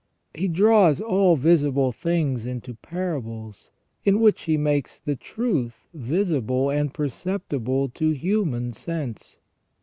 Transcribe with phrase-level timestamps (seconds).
[0.33, 3.69] He draws all visible things into parables,
[4.03, 9.37] in which He makes the truth visible and perceptible to human sense.